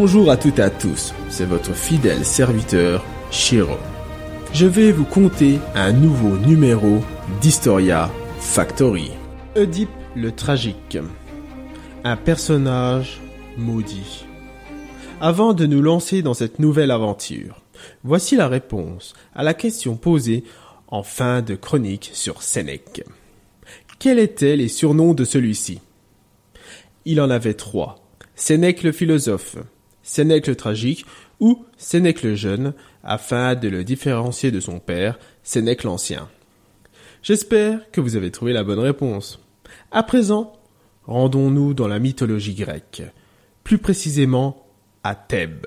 Bonjour 0.00 0.30
à 0.30 0.36
toutes 0.36 0.60
et 0.60 0.62
à 0.62 0.70
tous, 0.70 1.12
c'est 1.28 1.44
votre 1.44 1.74
fidèle 1.74 2.24
serviteur 2.24 3.04
Shiro. 3.32 3.74
Je 4.52 4.64
vais 4.64 4.92
vous 4.92 5.04
conter 5.04 5.58
un 5.74 5.92
nouveau 5.92 6.38
numéro 6.38 7.00
d'Historia 7.40 8.08
Factory. 8.38 9.10
Oedipe 9.56 9.90
le 10.14 10.30
tragique. 10.30 10.98
Un 12.04 12.16
personnage 12.16 13.20
maudit. 13.56 14.24
Avant 15.20 15.52
de 15.52 15.66
nous 15.66 15.82
lancer 15.82 16.22
dans 16.22 16.32
cette 16.32 16.60
nouvelle 16.60 16.92
aventure, 16.92 17.60
voici 18.04 18.36
la 18.36 18.46
réponse 18.46 19.14
à 19.34 19.42
la 19.42 19.52
question 19.52 19.96
posée 19.96 20.44
en 20.86 21.02
fin 21.02 21.42
de 21.42 21.56
chronique 21.56 22.10
sur 22.12 22.44
Sénèque. 22.44 23.04
Quels 23.98 24.20
étaient 24.20 24.54
les 24.54 24.68
surnoms 24.68 25.14
de 25.14 25.24
celui-ci? 25.24 25.80
Il 27.04 27.20
en 27.20 27.30
avait 27.30 27.54
trois. 27.54 27.96
Sénèque 28.36 28.84
le 28.84 28.92
philosophe, 28.92 29.56
Sénèque 30.08 30.56
tragique 30.56 31.04
ou 31.38 31.66
Sénèque 31.76 32.22
le 32.22 32.34
jeune, 32.34 32.72
afin 33.04 33.54
de 33.54 33.68
le 33.68 33.84
différencier 33.84 34.50
de 34.50 34.58
son 34.58 34.78
père, 34.78 35.18
Sénèque 35.42 35.84
l'ancien. 35.84 36.30
J'espère 37.22 37.90
que 37.90 38.00
vous 38.00 38.16
avez 38.16 38.30
trouvé 38.30 38.54
la 38.54 38.64
bonne 38.64 38.78
réponse. 38.78 39.38
À 39.90 40.02
présent, 40.02 40.54
rendons-nous 41.04 41.74
dans 41.74 41.88
la 41.88 41.98
mythologie 41.98 42.54
grecque, 42.54 43.02
plus 43.64 43.76
précisément 43.76 44.66
à 45.04 45.14
Thèbes. 45.14 45.66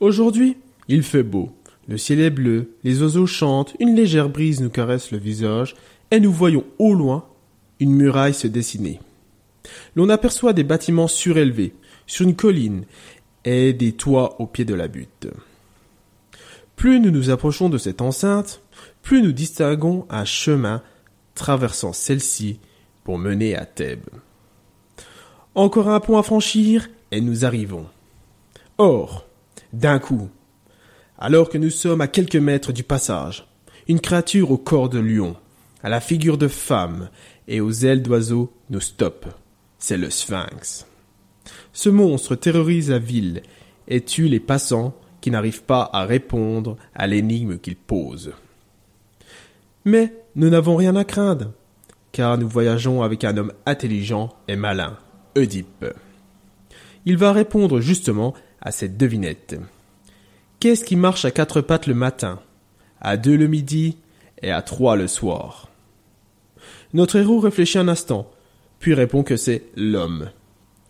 Aujourd'hui, 0.00 0.56
il 0.88 1.04
fait 1.04 1.22
beau, 1.22 1.52
le 1.86 1.98
ciel 1.98 2.18
est 2.18 2.30
bleu, 2.30 2.74
les 2.82 3.02
oiseaux 3.02 3.28
chantent, 3.28 3.76
une 3.78 3.94
légère 3.94 4.30
brise 4.30 4.60
nous 4.60 4.68
caresse 4.68 5.12
le 5.12 5.18
visage, 5.18 5.76
et 6.10 6.18
nous 6.18 6.32
voyons 6.32 6.64
au 6.80 6.92
loin 6.92 7.24
une 7.78 7.94
muraille 7.94 8.34
se 8.34 8.48
dessiner. 8.48 8.98
L'on 9.94 10.08
aperçoit 10.08 10.52
des 10.52 10.64
bâtiments 10.64 11.06
surélevés, 11.06 11.72
sur 12.06 12.26
une 12.26 12.36
colline, 12.36 12.84
et 13.44 13.72
des 13.72 13.92
toits 13.92 14.40
au 14.40 14.46
pied 14.46 14.64
de 14.64 14.74
la 14.74 14.88
butte. 14.88 15.28
Plus 16.76 17.00
nous 17.00 17.10
nous 17.10 17.30
approchons 17.30 17.68
de 17.68 17.78
cette 17.78 18.00
enceinte, 18.00 18.62
plus 19.02 19.22
nous 19.22 19.32
distinguons 19.32 20.06
un 20.10 20.24
chemin 20.24 20.82
traversant 21.34 21.92
celle-ci 21.92 22.60
pour 23.04 23.18
mener 23.18 23.56
à 23.56 23.66
Thèbes. 23.66 24.10
Encore 25.54 25.88
un 25.88 26.00
pont 26.00 26.18
à 26.18 26.22
franchir 26.22 26.88
et 27.10 27.20
nous 27.20 27.44
arrivons. 27.44 27.86
Or, 28.78 29.26
d'un 29.72 29.98
coup, 29.98 30.30
alors 31.18 31.48
que 31.48 31.58
nous 31.58 31.70
sommes 31.70 32.00
à 32.00 32.08
quelques 32.08 32.36
mètres 32.36 32.72
du 32.72 32.82
passage, 32.82 33.46
une 33.88 34.00
créature 34.00 34.50
au 34.50 34.56
corps 34.56 34.88
de 34.88 34.98
lion, 34.98 35.36
à 35.82 35.88
la 35.88 36.00
figure 36.00 36.38
de 36.38 36.48
femme 36.48 37.10
et 37.48 37.60
aux 37.60 37.72
ailes 37.72 38.02
d'oiseau 38.02 38.52
nous 38.70 38.80
stoppe. 38.80 39.26
C'est 39.78 39.98
le 39.98 40.10
sphinx. 40.10 40.86
Ce 41.72 41.88
monstre 41.88 42.34
terrorise 42.34 42.90
la 42.90 42.98
ville 42.98 43.42
et 43.88 44.00
tue 44.00 44.28
les 44.28 44.40
passants 44.40 44.94
qui 45.20 45.30
n'arrivent 45.30 45.64
pas 45.64 45.88
à 45.92 46.04
répondre 46.04 46.76
à 46.94 47.06
l'énigme 47.06 47.58
qu'il 47.58 47.76
pose. 47.76 48.32
Mais 49.84 50.12
nous 50.36 50.50
n'avons 50.50 50.76
rien 50.76 50.96
à 50.96 51.04
craindre, 51.04 51.52
car 52.12 52.38
nous 52.38 52.48
voyageons 52.48 53.02
avec 53.02 53.24
un 53.24 53.36
homme 53.36 53.52
intelligent 53.66 54.34
et 54.48 54.56
malin, 54.56 54.96
Oedipe. 55.36 55.86
Il 57.04 57.16
va 57.16 57.32
répondre 57.32 57.80
justement 57.80 58.34
à 58.60 58.70
cette 58.70 58.96
devinette. 58.96 59.58
Qu'est-ce 60.60 60.84
qui 60.84 60.94
marche 60.94 61.24
à 61.24 61.32
quatre 61.32 61.60
pattes 61.60 61.86
le 61.86 61.94
matin, 61.94 62.40
à 63.00 63.16
deux 63.16 63.36
le 63.36 63.48
midi 63.48 63.96
et 64.42 64.52
à 64.52 64.62
trois 64.62 64.96
le 64.96 65.08
soir? 65.08 65.68
Notre 66.92 67.16
héros 67.16 67.40
réfléchit 67.40 67.78
un 67.78 67.88
instant, 67.88 68.30
puis 68.78 68.94
répond 68.94 69.22
que 69.24 69.36
c'est 69.36 69.64
l'homme. 69.74 70.30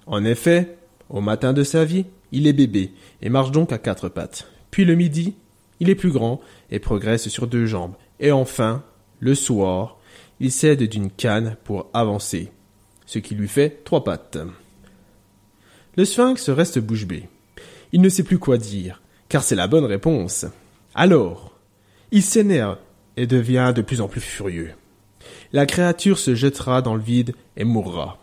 En 0.06 0.24
effet, 0.24 0.76
au 1.08 1.20
matin 1.20 1.52
de 1.52 1.64
sa 1.64 1.84
vie, 1.84 2.06
il 2.32 2.46
est 2.46 2.52
bébé 2.52 2.92
et 3.20 3.28
marche 3.28 3.50
donc 3.50 3.72
à 3.72 3.78
quatre 3.78 4.08
pattes. 4.08 4.48
Puis 4.70 4.84
le 4.84 4.94
midi, 4.94 5.34
il 5.80 5.90
est 5.90 5.94
plus 5.94 6.10
grand 6.10 6.40
et 6.70 6.78
progresse 6.78 7.28
sur 7.28 7.46
deux 7.46 7.66
jambes. 7.66 7.94
Et 8.20 8.32
enfin, 8.32 8.82
le 9.20 9.34
soir, 9.34 9.98
il 10.40 10.50
cède 10.50 10.82
d'une 10.82 11.10
canne 11.10 11.56
pour 11.64 11.90
avancer, 11.92 12.50
ce 13.06 13.18
qui 13.18 13.34
lui 13.34 13.48
fait 13.48 13.82
trois 13.84 14.02
pattes. 14.04 14.38
Le 15.96 16.04
sphinx 16.04 16.48
reste 16.48 16.78
bouche 16.78 17.06
bée. 17.06 17.28
Il 17.92 18.00
ne 18.00 18.08
sait 18.08 18.22
plus 18.22 18.38
quoi 18.38 18.56
dire, 18.56 19.02
car 19.28 19.42
c'est 19.42 19.54
la 19.54 19.66
bonne 19.66 19.84
réponse. 19.84 20.46
Alors, 20.94 21.52
il 22.10 22.22
s'énerve 22.22 22.78
et 23.16 23.26
devient 23.26 23.72
de 23.76 23.82
plus 23.82 24.00
en 24.00 24.08
plus 24.08 24.20
furieux. 24.20 24.70
La 25.52 25.66
créature 25.66 26.18
se 26.18 26.34
jettera 26.34 26.80
dans 26.80 26.94
le 26.94 27.02
vide 27.02 27.34
et 27.56 27.64
mourra. 27.64 28.21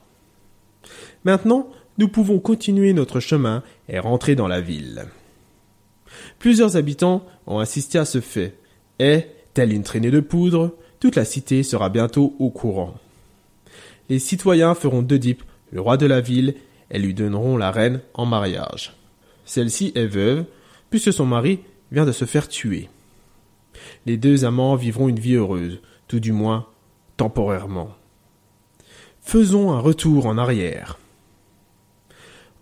Maintenant, 1.25 1.69
nous 1.97 2.07
pouvons 2.07 2.39
continuer 2.39 2.93
notre 2.93 3.19
chemin 3.19 3.63
et 3.87 3.99
rentrer 3.99 4.35
dans 4.35 4.47
la 4.47 4.61
ville. 4.61 5.05
Plusieurs 6.39 6.77
habitants 6.77 7.25
ont 7.45 7.59
assisté 7.59 7.97
à 7.97 8.05
ce 8.05 8.21
fait, 8.21 8.55
et, 8.99 9.25
telle 9.53 9.73
une 9.73 9.83
traînée 9.83 10.11
de 10.11 10.19
poudre, 10.19 10.75
toute 10.99 11.15
la 11.15 11.25
cité 11.25 11.63
sera 11.63 11.89
bientôt 11.89 12.35
au 12.39 12.49
courant. 12.49 12.95
Les 14.09 14.19
citoyens 14.19 14.75
feront 14.75 15.01
d'Oedipe 15.01 15.43
le 15.71 15.81
roi 15.81 15.97
de 15.97 16.05
la 16.05 16.21
ville 16.21 16.55
et 16.89 16.99
lui 16.99 17.13
donneront 17.13 17.57
la 17.57 17.71
reine 17.71 18.01
en 18.13 18.25
mariage. 18.25 18.95
Celle-ci 19.45 19.91
est 19.95 20.07
veuve, 20.07 20.45
puisque 20.89 21.13
son 21.13 21.25
mari 21.25 21.59
vient 21.91 22.05
de 22.05 22.11
se 22.11 22.25
faire 22.25 22.47
tuer. 22.47 22.89
Les 24.05 24.17
deux 24.17 24.45
amants 24.45 24.75
vivront 24.75 25.07
une 25.07 25.19
vie 25.19 25.35
heureuse, 25.35 25.79
tout 26.07 26.19
du 26.19 26.31
moins 26.31 26.65
temporairement. 27.17 27.89
Faisons 29.21 29.71
un 29.71 29.79
retour 29.79 30.25
en 30.25 30.37
arrière. 30.37 30.97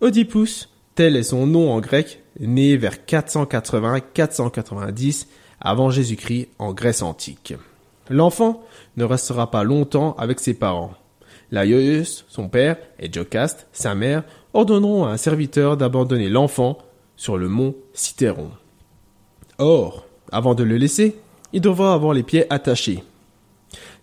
Oedipus, 0.00 0.68
tel 0.94 1.16
est 1.16 1.24
son 1.24 1.48
nom 1.48 1.72
en 1.72 1.80
grec, 1.80 2.22
né 2.38 2.76
vers 2.76 2.98
480-490 3.04 5.26
avant 5.60 5.90
Jésus-Christ 5.90 6.50
en 6.60 6.72
Grèce 6.72 7.02
antique. 7.02 7.54
L'enfant 8.08 8.62
ne 8.96 9.02
restera 9.02 9.50
pas 9.50 9.64
longtemps 9.64 10.14
avec 10.16 10.38
ses 10.38 10.54
parents. 10.54 10.92
Laïus, 11.50 12.24
son 12.28 12.48
père, 12.48 12.76
et 13.00 13.12
Jocaste, 13.12 13.66
sa 13.72 13.96
mère, 13.96 14.22
ordonneront 14.54 15.04
à 15.04 15.10
un 15.10 15.16
serviteur 15.16 15.76
d'abandonner 15.76 16.28
l'enfant 16.28 16.78
sur 17.16 17.36
le 17.36 17.48
mont 17.48 17.74
Citeron. 17.92 18.52
Or, 19.58 20.06
avant 20.30 20.54
de 20.54 20.62
le 20.62 20.76
laisser, 20.76 21.16
il 21.52 21.60
devra 21.60 21.92
avoir 21.92 22.14
les 22.14 22.22
pieds 22.22 22.46
attachés. 22.52 23.02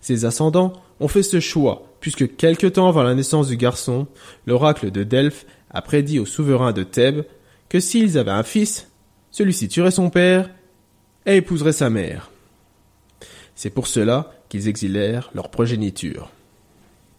Ses 0.02 0.26
ascendants 0.26 0.74
ont 1.00 1.08
fait 1.08 1.22
ce 1.22 1.40
choix, 1.40 1.84
puisque 2.00 2.36
quelque 2.36 2.66
temps 2.66 2.88
avant 2.88 3.02
la 3.02 3.14
naissance 3.14 3.48
du 3.48 3.56
garçon, 3.56 4.06
l'oracle 4.46 4.90
de 4.90 5.02
Delphes 5.02 5.46
a 5.76 5.82
prédit 5.82 6.18
au 6.18 6.24
souverain 6.24 6.72
de 6.72 6.82
Thèbes 6.82 7.24
que 7.68 7.80
s'ils 7.80 8.16
avaient 8.16 8.30
un 8.30 8.42
fils, 8.42 8.88
celui-ci 9.30 9.68
tuerait 9.68 9.90
son 9.90 10.08
père 10.08 10.48
et 11.26 11.36
épouserait 11.36 11.72
sa 11.72 11.90
mère. 11.90 12.30
C'est 13.54 13.68
pour 13.68 13.86
cela 13.86 14.32
qu'ils 14.48 14.68
exilèrent 14.68 15.30
leur 15.34 15.50
progéniture. 15.50 16.30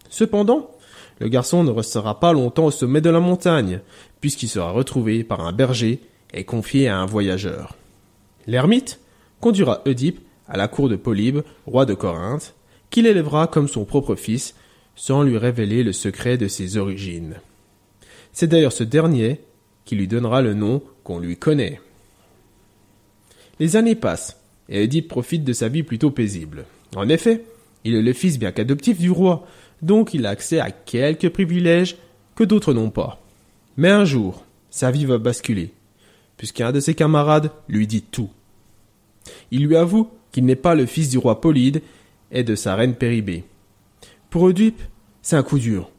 Cependant, 0.09 0.71
le 1.19 1.27
garçon 1.27 1.63
ne 1.63 1.69
restera 1.69 2.19
pas 2.19 2.33
longtemps 2.33 2.65
au 2.65 2.71
sommet 2.71 3.01
de 3.01 3.11
la 3.11 3.19
montagne, 3.19 3.79
puisqu'il 4.21 4.49
sera 4.49 4.71
retrouvé 4.71 5.23
par 5.23 5.41
un 5.41 5.53
berger 5.53 5.99
et 6.33 6.43
confié 6.43 6.87
à 6.87 6.97
un 6.97 7.05
voyageur. 7.05 7.75
L'ermite 8.47 8.99
conduira 9.39 9.83
Oedipe 9.85 10.19
à 10.47 10.57
la 10.57 10.67
cour 10.67 10.89
de 10.89 10.95
Polybe, 10.95 11.41
roi 11.67 11.85
de 11.85 11.93
Corinthe, 11.93 12.55
qu'il 12.89 13.05
élèvera 13.05 13.45
comme 13.45 13.67
son 13.67 13.85
propre 13.85 14.15
fils, 14.15 14.55
sans 14.95 15.21
lui 15.21 15.37
révéler 15.37 15.83
le 15.83 15.93
secret 15.93 16.37
de 16.37 16.47
ses 16.47 16.77
origines. 16.77 17.35
C'est 18.37 18.45
d'ailleurs 18.45 18.71
ce 18.71 18.83
dernier 18.83 19.41
qui 19.83 19.95
lui 19.95 20.07
donnera 20.07 20.43
le 20.43 20.53
nom 20.53 20.83
qu'on 21.03 21.17
lui 21.17 21.37
connaît. 21.37 21.81
Les 23.59 23.75
années 23.75 23.95
passent, 23.95 24.39
et 24.69 24.83
Oedipe 24.83 25.07
profite 25.07 25.43
de 25.43 25.53
sa 25.53 25.69
vie 25.69 25.81
plutôt 25.81 26.11
paisible. 26.11 26.65
En 26.95 27.09
effet, 27.09 27.43
il 27.83 27.95
est 27.95 28.01
le 28.03 28.13
fils 28.13 28.37
bien 28.37 28.51
qu'adoptif 28.51 28.99
du 28.99 29.09
roi, 29.09 29.47
donc 29.81 30.13
il 30.13 30.27
a 30.27 30.29
accès 30.29 30.59
à 30.59 30.69
quelques 30.69 31.29
privilèges 31.29 31.97
que 32.35 32.43
d'autres 32.43 32.75
n'ont 32.75 32.91
pas. 32.91 33.19
Mais 33.75 33.89
un 33.89 34.05
jour, 34.05 34.45
sa 34.69 34.91
vie 34.91 35.05
va 35.05 35.17
basculer, 35.17 35.71
puisqu'un 36.37 36.71
de 36.71 36.79
ses 36.79 36.93
camarades 36.93 37.49
lui 37.67 37.87
dit 37.87 38.03
tout. 38.03 38.29
Il 39.49 39.65
lui 39.65 39.75
avoue 39.75 40.11
qu'il 40.31 40.45
n'est 40.45 40.55
pas 40.55 40.75
le 40.75 40.85
fils 40.85 41.09
du 41.09 41.17
roi 41.17 41.41
Polyde 41.41 41.81
et 42.31 42.43
de 42.43 42.53
sa 42.53 42.75
reine 42.75 42.93
Péribée. 42.93 43.45
Pour 44.29 44.43
Oedipe, 44.43 44.83
c'est 45.23 45.37
un 45.37 45.41
coup 45.41 45.57
dur 45.57 45.89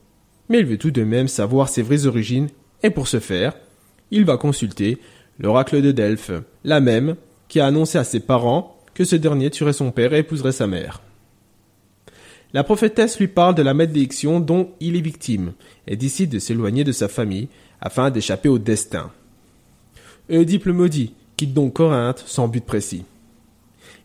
mais 0.48 0.60
il 0.60 0.66
veut 0.66 0.78
tout 0.78 0.90
de 0.90 1.02
même 1.02 1.28
savoir 1.28 1.68
ses 1.68 1.82
vraies 1.82 2.06
origines, 2.06 2.48
et 2.82 2.90
pour 2.90 3.08
ce 3.08 3.20
faire, 3.20 3.54
il 4.10 4.24
va 4.24 4.36
consulter 4.36 4.98
l'oracle 5.38 5.82
de 5.82 5.92
Delphes, 5.92 6.32
la 6.64 6.80
même 6.80 7.16
qui 7.48 7.60
a 7.60 7.66
annoncé 7.66 7.98
à 7.98 8.04
ses 8.04 8.20
parents 8.20 8.76
que 8.94 9.04
ce 9.04 9.16
dernier 9.16 9.50
tuerait 9.50 9.72
son 9.72 9.90
père 9.90 10.12
et 10.12 10.18
épouserait 10.18 10.52
sa 10.52 10.66
mère. 10.66 11.02
La 12.52 12.64
prophétesse 12.64 13.18
lui 13.18 13.28
parle 13.28 13.54
de 13.54 13.62
la 13.62 13.74
malédiction 13.74 14.40
dont 14.40 14.70
il 14.80 14.96
est 14.96 15.02
victime, 15.02 15.52
et 15.86 15.96
décide 15.96 16.30
de 16.30 16.38
s'éloigner 16.38 16.84
de 16.84 16.92
sa 16.92 17.08
famille 17.08 17.48
afin 17.80 18.10
d'échapper 18.10 18.48
au 18.48 18.58
destin. 18.58 19.10
Oedipe 20.30 20.64
le 20.64 20.72
maudit 20.72 21.14
quitte 21.36 21.54
donc 21.54 21.74
Corinthe 21.74 22.24
sans 22.26 22.48
but 22.48 22.64
précis. 22.64 23.04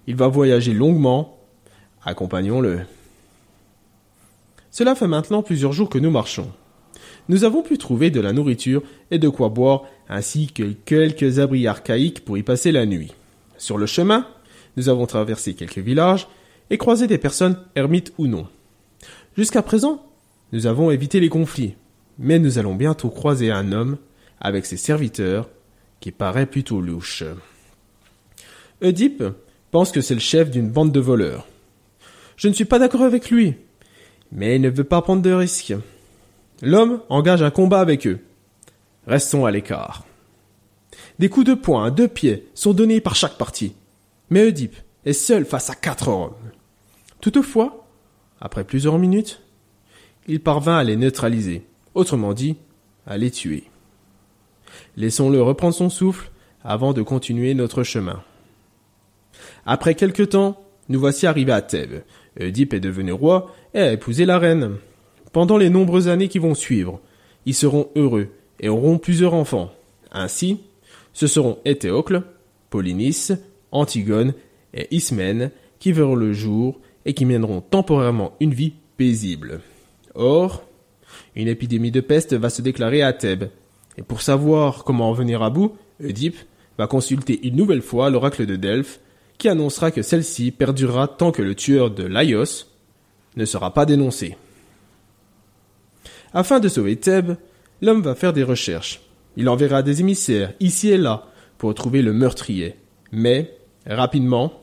Il 0.07 0.16
va 0.16 0.28
voyager 0.28 0.74
longuement, 0.74 1.39
accompagnons-le. 2.04 2.81
Cela 4.74 4.96
fait 4.96 5.08
maintenant 5.08 5.44
plusieurs 5.44 5.72
jours 5.72 5.88
que 5.88 6.00
nous 6.00 6.10
marchons. 6.10 6.52
Nous 7.30 7.44
avons 7.44 7.62
pu 7.62 7.78
trouver 7.78 8.10
de 8.10 8.20
la 8.20 8.34
nourriture 8.34 8.81
et 9.12 9.20
de 9.20 9.30
quoi 9.30 9.50
boire, 9.50 9.84
ainsi 10.10 10.48
que 10.48 10.64
quelques 10.64 11.38
abris 11.38 11.68
archaïques 11.68 12.25
pour 12.25 12.40
y 12.40 12.44
passer 12.44 12.72
la 12.72 12.88
nuit. 12.88 13.14
Sur 13.60 13.78
le 13.78 13.86
chemin, 13.86 14.28
nous 14.75 14.90
avons 14.90 15.06
traversé 15.06 15.54
quelques 15.54 15.78
villages 15.78 16.28
et 16.72 16.80
croisé 16.80 17.06
des 17.06 17.20
personnes, 17.20 17.60
ermites 17.75 18.14
ou 18.18 18.25
non. 18.25 18.48
Jusqu'à 19.38 19.62
présent, 19.62 20.04
nous 20.54 20.66
avons 20.66 20.90
évité 20.90 21.20
les 21.20 21.30
conflits, 21.30 21.75
mais 22.18 22.40
nous 22.40 22.58
allons 22.58 22.74
bientôt 22.74 23.12
croiser 23.12 23.52
un 23.52 23.74
homme 23.74 23.98
avec 24.42 24.66
ses 24.66 24.78
serviteurs 24.78 25.50
qui 26.00 26.12
paraît 26.12 26.48
plutôt 26.48 26.81
louche. 26.81 27.24
Oedipe 28.81 29.24
pense 29.70 29.92
que 29.92 30.02
c'est 30.02 30.16
le 30.16 30.20
chef 30.20 30.50
d'une 30.50 30.72
bande 30.72 30.92
de 30.92 31.00
voleurs. 31.00 31.48
Je 32.38 32.48
ne 32.48 32.54
suis 32.54 32.66
pas 32.66 32.80
d'accord 32.80 33.04
avec 33.04 33.30
lui, 33.30 33.54
mais 34.34 34.56
il 34.56 34.62
ne 34.62 34.70
veut 34.70 34.84
pas 34.84 35.02
prendre 35.02 35.22
de 35.22 35.32
risques. 35.32 35.76
L'homme 36.62 37.02
engage 37.10 37.44
un 37.44 37.52
combat 37.52 37.80
avec 37.80 38.08
eux. 38.08 38.20
Restons 39.08 39.46
à 39.46 39.52
l'écart. 39.52 40.06
Des 41.20 41.30
coups 41.30 41.46
de 41.46 41.54
poing 41.54 41.86
à 41.86 41.92
deux 41.92 42.08
pieds 42.08 42.48
sont 42.56 42.74
donnés 42.74 43.02
par 43.02 43.16
chaque 43.16 43.38
partie. 43.38 43.76
Mais 44.30 44.46
Oedipe 44.46 44.76
est 45.06 45.14
seul 45.14 45.46
face 45.46 45.70
à 45.70 45.76
quatre 45.76 46.08
hommes. 46.08 46.34
Toutefois, 47.22 47.86
après 48.42 48.64
plusieurs 48.64 48.98
minutes, 48.98 49.42
il 50.28 50.42
parvint 50.42 50.78
à 50.78 50.84
les 50.84 50.96
neutraliser, 50.96 51.66
autrement 51.94 52.34
dit, 52.34 52.58
à 53.06 53.18
les 53.18 53.30
tuer. 53.30 53.66
Laissons-le 54.98 55.42
reprendre 55.42 55.76
son 55.76 55.90
souffle 55.90 56.32
avant 56.64 56.94
de 56.94 57.02
continuer 57.02 57.54
notre 57.54 57.84
chemin. 57.84 58.24
Après 59.66 59.96
quelque 59.96 60.24
temps, 60.24 60.64
nous 60.90 61.00
voici 61.00 61.28
arrivés 61.28 61.52
à 61.52 61.62
Thèbes. 61.62 62.04
Oedipe 62.40 62.74
est 62.74 62.80
devenu 62.80 63.12
roi 63.12 63.54
et 63.74 63.80
a 63.80 63.94
épousé 63.94 64.26
la 64.26 64.40
reine. 64.40 64.78
Pendant 65.32 65.58
les 65.58 65.70
nombreuses 65.70 66.08
années 66.08 66.28
qui 66.28 66.40
vont 66.40 66.56
suivre, 66.56 67.00
ils 67.46 67.56
seront 67.56 67.90
heureux 67.96 68.28
et 68.60 68.70
auront 68.70 68.98
plusieurs 68.98 69.34
enfants. 69.34 69.72
Ainsi, 70.12 70.60
ce 71.14 71.28
seront 71.28 71.60
Éthéocle, 71.66 72.24
Polynice, 72.70 73.34
Antigone 73.72 74.34
et 74.74 74.88
Ismène 74.92 75.52
qui 75.80 75.92
verront 75.92 76.16
le 76.16 76.34
jour 76.34 76.80
et 77.06 77.14
qui 77.14 77.26
mèneront 77.26 77.62
temporairement 77.62 78.34
une 78.40 78.54
vie 78.54 78.74
paisible. 78.98 79.62
Or, 80.16 80.64
une 81.36 81.48
épidémie 81.48 81.92
de 81.92 82.00
peste 82.02 82.34
va 82.34 82.50
se 82.50 82.62
déclarer 82.62 83.02
à 83.02 83.14
Thèbes, 83.14 83.50
et 83.98 84.02
pour 84.02 84.22
savoir 84.22 84.84
comment 84.84 85.10
en 85.10 85.14
venir 85.14 85.42
à 85.44 85.50
bout, 85.50 85.76
Oedipe 86.02 86.38
va 86.78 86.88
consulter 86.88 87.46
une 87.48 87.56
nouvelle 87.56 87.82
fois 87.82 88.10
l'oracle 88.10 88.46
de 88.46 88.56
Delphes, 88.56 89.00
qui 89.38 89.50
annoncera 89.50 89.92
que 89.92 90.02
celle-ci 90.02 90.52
perdurera 90.52 91.08
tant 91.08 91.32
que 91.32 91.42
le 91.42 91.56
tueur 91.56 91.92
de 91.92 92.04
Laios 92.04 92.68
ne 93.36 93.46
sera 93.46 93.74
pas 93.74 93.86
dénoncé. 93.86 94.38
Afin 96.34 96.60
de 96.60 96.68
sauver 96.68 96.96
Thèbes, 96.96 97.36
l'homme 97.82 98.02
va 98.02 98.16
faire 98.16 98.34
des 98.34 98.44
recherches. 98.44 99.02
Il 99.38 99.50
enverra 99.50 99.82
des 99.84 100.02
émissaires 100.02 100.54
ici 100.60 100.90
et 100.90 100.98
là 100.98 101.28
pour 101.58 101.74
trouver 101.76 102.02
le 102.02 102.14
meurtrier. 102.14 102.76
Mais, 103.12 103.58
rapidement, 103.86 104.54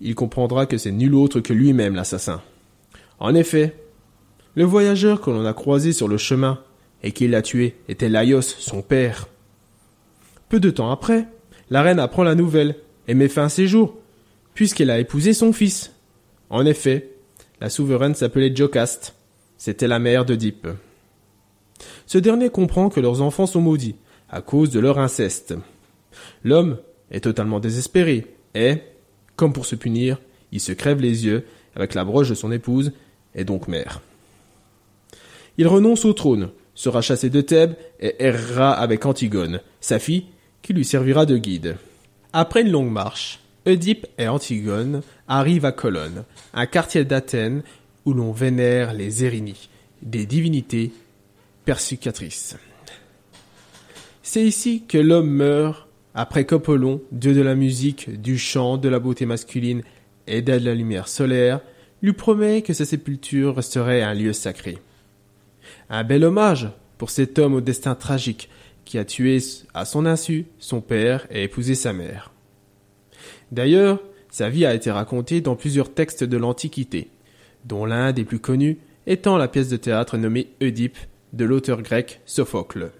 il 0.00 0.14
comprendra 0.14 0.66
que 0.66 0.78
c'est 0.78 0.92
nul 0.92 1.14
autre 1.14 1.40
que 1.40 1.52
lui-même 1.52 1.94
l'assassin. 1.94 2.42
En 3.18 3.34
effet, 3.34 3.76
le 4.54 4.64
voyageur 4.64 5.20
que 5.20 5.30
l'on 5.30 5.44
a 5.44 5.52
croisé 5.52 5.92
sur 5.92 6.08
le 6.08 6.18
chemin 6.18 6.60
et 7.02 7.12
qui 7.12 7.28
l'a 7.28 7.42
tué 7.42 7.76
était 7.88 8.08
Laios, 8.08 8.42
son 8.42 8.82
père. 8.82 9.28
Peu 10.48 10.60
de 10.60 10.70
temps 10.70 10.90
après, 10.90 11.28
la 11.70 11.82
reine 11.82 11.98
apprend 11.98 12.22
la 12.22 12.34
nouvelle 12.34 12.76
et 13.08 13.14
met 13.14 13.28
fin 13.28 13.44
à 13.44 13.48
ses 13.48 13.66
jours, 13.66 13.94
puisqu'elle 14.54 14.90
a 14.90 14.98
épousé 14.98 15.32
son 15.32 15.52
fils. 15.52 15.92
En 16.50 16.64
effet, 16.66 17.10
la 17.60 17.70
souveraine 17.70 18.14
s'appelait 18.14 18.54
Jocaste. 18.54 19.14
C'était 19.58 19.88
la 19.88 19.98
mère 19.98 20.24
d'Oedipe. 20.24 20.68
Ce 22.06 22.18
dernier 22.18 22.50
comprend 22.50 22.88
que 22.88 23.00
leurs 23.00 23.22
enfants 23.22 23.46
sont 23.46 23.60
maudits 23.60 23.96
à 24.28 24.40
cause 24.40 24.70
de 24.70 24.80
leur 24.80 24.98
inceste. 24.98 25.54
L'homme 26.44 26.78
est 27.10 27.20
totalement 27.20 27.60
désespéré 27.60 28.26
et, 28.54 28.78
comme 29.36 29.52
pour 29.52 29.66
se 29.66 29.76
punir, 29.76 30.20
il 30.52 30.60
se 30.60 30.72
crève 30.72 31.00
les 31.00 31.26
yeux 31.26 31.44
avec 31.74 31.94
la 31.94 32.04
broche 32.04 32.28
de 32.28 32.34
son 32.34 32.52
épouse 32.52 32.92
et 33.34 33.44
donc 33.44 33.68
mère. 33.68 34.00
Il 35.58 35.68
renonce 35.68 36.04
au 36.04 36.12
trône, 36.12 36.50
sera 36.74 37.00
chassé 37.00 37.30
de 37.30 37.40
Thèbes 37.40 37.74
et 38.00 38.16
errera 38.18 38.72
avec 38.72 39.06
Antigone, 39.06 39.60
sa 39.80 39.98
fille, 39.98 40.26
qui 40.62 40.72
lui 40.72 40.84
servira 40.84 41.26
de 41.26 41.36
guide. 41.36 41.76
Après 42.38 42.60
une 42.60 42.70
longue 42.70 42.90
marche, 42.90 43.40
Oedipe 43.66 44.06
et 44.18 44.28
Antigone 44.28 45.00
arrivent 45.26 45.64
à 45.64 45.72
Colonne, 45.72 46.24
un 46.52 46.66
quartier 46.66 47.06
d'Athènes 47.06 47.62
où 48.04 48.12
l'on 48.12 48.30
vénère 48.30 48.92
les 48.92 49.24
Érinies, 49.24 49.70
des 50.02 50.26
divinités 50.26 50.92
persucatrices. 51.64 52.58
C'est 54.22 54.44
ici 54.44 54.82
que 54.86 54.98
l'homme 54.98 55.30
meurt 55.30 55.88
après 56.14 56.44
qu'Apollon, 56.44 57.00
dieu 57.10 57.32
de 57.32 57.40
la 57.40 57.54
musique, 57.54 58.20
du 58.20 58.36
chant, 58.36 58.76
de 58.76 58.90
la 58.90 58.98
beauté 58.98 59.24
masculine 59.24 59.80
et 60.26 60.42
de 60.42 60.52
la 60.52 60.74
lumière 60.74 61.08
solaire, 61.08 61.62
lui 62.02 62.12
promet 62.12 62.60
que 62.60 62.74
sa 62.74 62.84
sépulture 62.84 63.56
resterait 63.56 64.02
un 64.02 64.12
lieu 64.12 64.34
sacré. 64.34 64.76
Un 65.88 66.04
bel 66.04 66.22
hommage 66.22 66.68
pour 66.98 67.08
cet 67.08 67.38
homme 67.38 67.54
au 67.54 67.62
destin 67.62 67.94
tragique 67.94 68.50
qui 68.86 68.96
a 68.96 69.04
tué 69.04 69.38
à 69.74 69.84
son 69.84 70.06
insu 70.06 70.46
son 70.58 70.80
père 70.80 71.26
et 71.30 71.42
épousé 71.42 71.74
sa 71.74 71.92
mère. 71.92 72.32
D'ailleurs, 73.52 74.00
sa 74.30 74.48
vie 74.48 74.64
a 74.64 74.74
été 74.74 74.90
racontée 74.90 75.42
dans 75.42 75.56
plusieurs 75.56 75.92
textes 75.92 76.24
de 76.24 76.36
l'Antiquité, 76.38 77.10
dont 77.66 77.84
l'un 77.84 78.12
des 78.12 78.24
plus 78.24 78.38
connus 78.38 78.78
étant 79.06 79.36
la 79.36 79.48
pièce 79.48 79.68
de 79.68 79.76
théâtre 79.76 80.16
nommée 80.16 80.48
Oedipe 80.62 80.96
de 81.34 81.44
l'auteur 81.44 81.82
grec 81.82 82.20
Sophocle. 82.24 82.90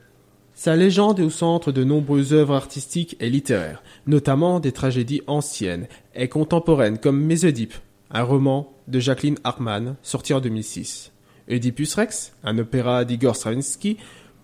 Sa 0.55 0.75
légende 0.75 1.21
est 1.21 1.25
au 1.25 1.31
centre 1.31 1.73
de 1.73 1.85
nombreuses 1.85 2.33
œuvres 2.33 2.55
artistiques 2.55 3.17
et 3.21 3.29
littéraires, 3.29 3.83
notamment 4.07 4.61
des 4.61 4.73
tragédies 4.73 5.23
anciennes 5.27 5.87
et 6.15 6.29
contemporaines 6.29 6.99
comme 6.99 7.21
Mésodipe, 7.21 7.75
un 8.11 8.23
roman 8.23 8.73
de 8.89 8.99
Jacqueline 8.99 9.39
Hartmann 9.45 9.97
sorti 10.03 10.33
en 10.33 10.41
2006. 10.41 11.13
Oedipus 11.51 11.95
Rex, 11.95 12.33
un 12.43 12.59
opéra 12.59 13.05
d'Igor 13.05 13.37
Stravinsky, 13.37 13.99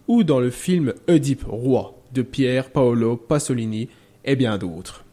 ou 0.08 0.24
dans 0.24 0.40
le 0.40 0.50
film 0.50 0.94
Oedipe 1.08 1.44
roi 1.46 1.98
de 2.12 2.22
Pier 2.22 2.62
Paolo 2.72 3.16
Pasolini 3.16 3.88
et 4.24 4.36
bien 4.36 4.58
d'autres. 4.58 5.04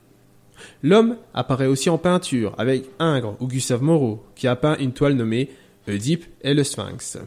L'homme 0.83 1.17
apparaît 1.33 1.67
aussi 1.67 1.89
en 1.89 1.97
peinture 1.97 2.53
avec 2.57 2.85
Ingres 2.99 3.37
ou 3.39 3.47
Gustave 3.47 3.81
Moreau 3.81 4.23
qui 4.35 4.47
a 4.47 4.55
peint 4.55 4.77
une 4.77 4.93
toile 4.93 5.13
nommée 5.13 5.49
Oedipe 5.87 6.25
et 6.41 6.53
le 6.53 6.63
Sphinx. 6.63 7.17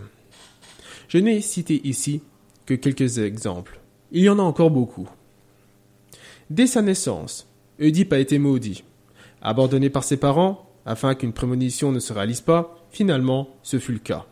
Je 1.09 1.19
n'ai 1.19 1.41
cité 1.41 1.81
ici 1.85 2.23
que 2.67 2.75
quelques 2.75 3.19
exemples. 3.19 3.81
Il 4.13 4.23
y 4.23 4.29
en 4.29 4.39
a 4.39 4.43
encore 4.43 4.71
beaucoup. 4.71 5.09
Dès 6.51 6.67
sa 6.67 6.83
naissance, 6.83 7.49
Oedipe 7.81 8.13
a 8.13 8.19
été 8.19 8.39
maudit. 8.39 8.85
Abandonné 9.41 9.91
par 9.91 10.05
ses 10.05 10.17
parents, 10.17 10.71
afin 10.85 11.15
qu'une 11.15 11.33
prémonition 11.33 11.93
ne 11.93 11.99
se 11.99 12.13
réalise 12.13 12.41
pas, 12.41 12.77
finalement, 12.91 13.49
ce 13.63 13.79
fut 13.79 13.93
le 13.93 13.99
cas. 13.99 14.27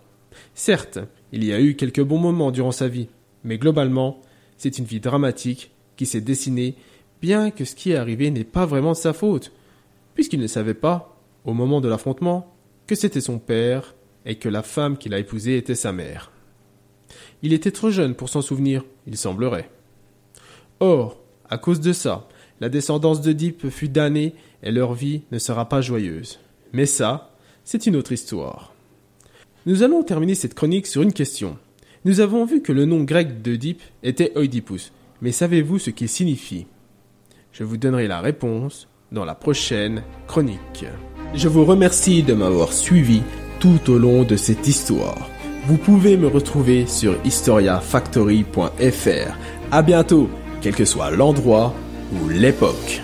Certes, 0.55 0.99
il 1.33 1.45
y 1.45 1.53
a 1.53 1.61
eu 1.61 1.75
quelques 1.75 2.03
bons 2.03 2.19
moments 2.19 2.51
durant 2.51 2.73
sa 2.73 2.89
vie, 2.89 3.09
mais 3.45 3.59
globalement, 3.59 4.21
c'est 4.57 4.79
une 4.79 4.85
vie 4.85 5.01
dramatique 5.01 5.71
qui 5.97 6.07
s'est 6.07 6.21
dessinée, 6.21 6.75
bien 7.21 7.51
que 7.51 7.65
ce 7.65 7.75
qui 7.75 7.93
est 7.93 7.97
arrivé 7.97 8.31
n'est 8.31 8.45
pas 8.45 8.67
vraiment 8.67 8.93
de 8.93 8.97
sa 8.97 9.13
faute, 9.13 9.53
puisqu'il 10.15 10.41
ne 10.41 10.47
savait 10.47 10.75
pas, 10.75 11.17
au 11.45 11.53
moment 11.53 11.81
de 11.81 11.89
l'affrontement, 11.89 12.55
que 12.87 12.95
c'était 12.95 13.21
son 13.21 13.39
père 13.39 13.95
et 14.27 14.37
que 14.37 14.49
la 14.49 14.63
femme 14.63 14.99
qu'il 14.99 15.15
a 15.15 15.19
épousée 15.19 15.57
était 15.57 15.75
sa 15.75 15.93
mère. 15.93 16.33
Il 17.43 17.53
était 17.53 17.71
trop 17.71 17.91
jeune 17.91 18.15
pour 18.15 18.29
s'en 18.29 18.43
souvenir, 18.43 18.85
il 19.07 19.17
semblerait. 19.17 19.71
Or, 20.81 21.21
à 21.49 21.59
cause 21.59 21.81
de 21.81 21.93
ça, 21.93 22.29
la 22.61 22.69
descendance 22.69 23.21
d'Oedipe 23.21 23.69
fut 23.71 23.89
damnée 23.89 24.35
et 24.63 24.71
leur 24.71 24.95
vie 24.95 25.23
ne 25.31 25.39
sera 25.39 25.69
pas 25.69 25.81
joyeuse. 25.81 26.39
Mais 26.73 26.87
ça, 26.87 27.35
c'est 27.65 27.87
une 27.87 27.97
autre 27.97 28.13
histoire. 28.13 28.75
Nous 29.67 29.83
allons 29.83 30.03
terminer 30.03 30.35
cette 30.35 30.55
chronique 30.55 30.87
sur 30.87 31.03
une 31.03 31.13
question. 31.13 31.59
Nous 32.07 32.21
avons 32.21 32.47
vu 32.47 32.62
que 32.62 32.73
le 32.73 32.87
nom 32.87 33.04
grec 33.04 33.42
d'Oedipe 33.42 33.83
était 34.02 34.33
Oedipus, 34.35 34.90
mais 35.21 35.33
savez-vous 35.33 35.78
ce 35.78 35.90
qu'il 35.90 36.09
signifie? 36.09 36.66
Je 37.52 37.62
vous 37.62 37.76
donnerai 37.76 38.07
la 38.07 38.21
réponse 38.21 38.88
dans 39.12 39.26
la 39.26 39.35
prochaine 39.35 40.02
chronique. 40.26 40.87
Je 41.35 41.49
vous 41.49 41.66
remercie 41.66 42.23
de 42.23 42.33
m'avoir 42.33 42.73
suivi 42.73 43.21
tout 43.59 43.90
au 43.90 43.99
long 43.99 44.25
de 44.25 44.37
cette 44.37 44.66
histoire. 44.66 45.28
Vous 45.66 45.76
pouvez 45.76 46.16
me 46.16 46.28
retrouver 46.28 46.87
sur 46.87 47.14
historiafactory.fr. 47.26 49.37
À 49.71 49.83
bientôt, 49.83 50.30
quel 50.62 50.75
que 50.75 50.87
soit 50.87 51.11
l'endroit 51.11 51.75
ou 52.14 52.30
l'époque. 52.30 53.02